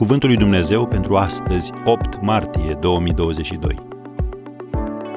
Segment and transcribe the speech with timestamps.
[0.00, 3.86] Cuvântul lui Dumnezeu pentru astăzi, 8 martie 2022.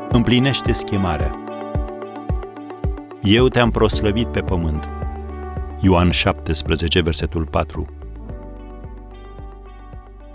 [0.09, 1.43] Împlinește schemarea.
[3.21, 4.89] Eu te-am proslăvit pe pământ.
[5.79, 7.87] Ioan 17, versetul 4.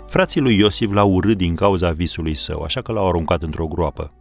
[0.07, 4.13] Frații lui Iosif l-au urât din cauza visului său, așa că l-au aruncat într-o groapă.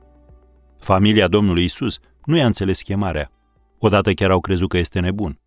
[0.79, 3.31] Familia Domnului Isus nu i-a înțeles chemarea.
[3.79, 5.41] Odată chiar au crezut că este nebun.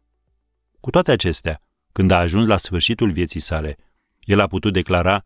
[0.79, 3.76] Cu toate acestea, când a ajuns la sfârșitul vieții sale,
[4.31, 5.23] el a putut declara,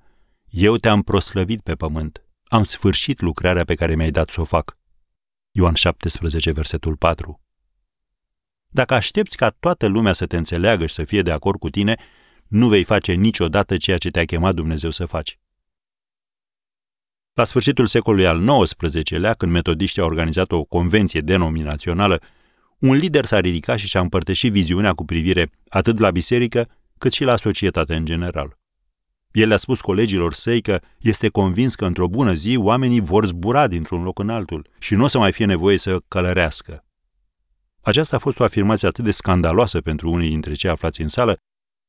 [0.50, 4.78] Eu te-am proslăvit pe pământ, am sfârșit lucrarea pe care mi-ai dat să o fac.
[5.52, 7.41] Ioan 17, versetul 4.
[8.68, 11.95] Dacă aștepți ca toată lumea să te înțeleagă și să fie de acord cu tine,
[12.48, 15.40] nu vei face niciodată ceea ce te-a chemat Dumnezeu să faci.
[17.34, 22.22] La sfârșitul secolului al XIX-lea, când metodiștii au organizat o convenție denominațională,
[22.80, 27.23] un lider s-a ridicat și și-a împărtășit viziunea cu privire atât la biserică, cât și
[27.23, 28.58] la societate în general.
[29.36, 33.67] El le-a spus colegilor săi că este convins că într-o bună zi oamenii vor zbura
[33.67, 36.86] dintr-un loc în altul și nu o să mai fie nevoie să călărească.
[37.81, 41.38] Aceasta a fost o afirmație atât de scandaloasă pentru unii dintre cei aflați în sală,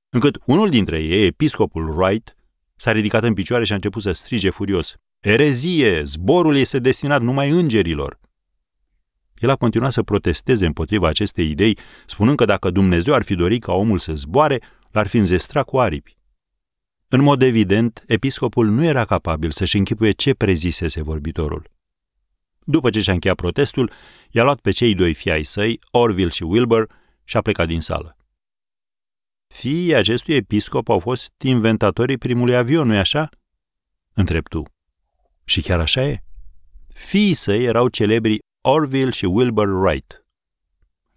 [0.08, 2.36] încât unul dintre ei, episcopul Wright,
[2.76, 4.94] s-a ridicat în picioare și a început să strige furios.
[5.20, 6.02] Erezie!
[6.02, 8.18] Zborul este destinat numai îngerilor!
[9.38, 13.62] El a continuat să protesteze împotriva acestei idei, spunând că dacă Dumnezeu ar fi dorit
[13.62, 16.15] ca omul să zboare, l-ar fi înzestrat cu aripi.
[17.16, 21.70] În mod evident, episcopul nu era capabil să-și închipuie ce prezisese vorbitorul.
[22.64, 23.92] După ce și-a încheiat protestul,
[24.30, 26.90] i-a luat pe cei doi fii ai săi, Orville și Wilbur,
[27.24, 28.16] și a plecat din sală.
[29.46, 33.28] Fiii acestui episcop au fost inventatorii primului avion, nu-i așa?
[34.14, 34.62] Întreb tu.
[35.44, 36.22] Și chiar așa e.
[36.88, 40.26] Fiii săi erau celebri Orville și Wilbur Wright.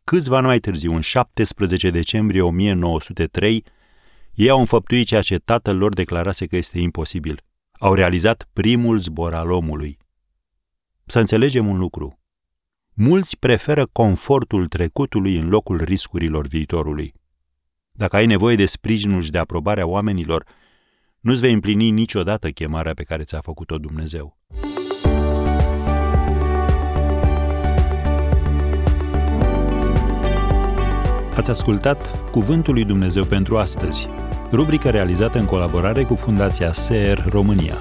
[0.03, 3.63] Câțiva ani mai târziu, în 17 decembrie 1903,
[4.39, 7.43] ei au înfăptuit ceea ce tatăl lor declarase că este imposibil.
[7.79, 9.97] Au realizat primul zbor al omului.
[11.05, 12.19] Să înțelegem un lucru.
[12.93, 17.13] Mulți preferă confortul trecutului în locul riscurilor viitorului.
[17.91, 20.45] Dacă ai nevoie de sprijinul și de aprobarea oamenilor,
[21.19, 24.37] nu-ți vei împlini niciodată chemarea pe care ți-a făcut-o Dumnezeu.
[31.35, 34.07] Ați ascultat Cuvântul lui Dumnezeu pentru astăzi,
[34.51, 37.77] rubrica realizată în colaborare cu Fundația SER România.